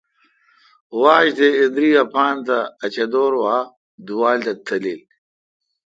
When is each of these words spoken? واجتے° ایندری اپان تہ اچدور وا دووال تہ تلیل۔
واجتے° 1.01 1.47
ایندری 1.59 1.89
اپان 2.03 2.35
تہ 2.45 2.57
اچدور 2.85 3.33
وا 3.41 3.55
دووال 4.05 4.39
تہ 4.45 4.53
تلیل۔ 4.65 5.01